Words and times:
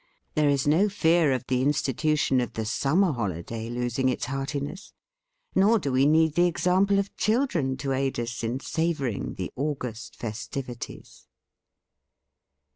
There 0.33 0.49
is 0.49 0.65
no 0.67 0.89
fear 0.89 1.31
of 1.31 1.45
the 1.45 1.61
institution 1.61 2.41
of 2.41 2.53
the 2.53 2.65
sum 2.65 3.01
mer 3.01 3.11
holiday 3.11 3.69
losing 3.69 4.09
its 4.09 4.25
heartiness. 4.25 4.93
Nor 5.53 5.77
do 5.77 5.91
we 5.91 6.07
need 6.07 6.33
the 6.33 6.47
example 6.47 6.97
of 6.97 7.15
children 7.17 7.77
to 7.77 7.91
aid 7.91 8.19
us 8.19 8.43
in 8.43 8.61
savouring 8.61 9.35
the 9.35 9.51
August 9.55 10.17
"festivi 10.17 10.79
ties." 10.79 11.27